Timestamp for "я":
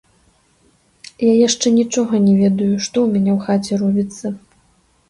1.27-1.33